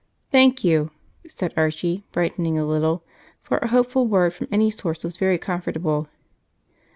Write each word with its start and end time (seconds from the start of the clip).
"Thank 0.31 0.63
you," 0.63 0.89
said 1.27 1.53
Archie, 1.55 2.03
brightening 2.11 2.57
a 2.57 2.65
little, 2.65 3.03
for 3.43 3.59
a 3.59 3.67
hopeful 3.67 4.07
word 4.07 4.33
from 4.33 4.47
any 4.51 4.71
source 4.71 5.03
was 5.03 5.15
very 5.15 5.37
comfortable. 5.37 6.07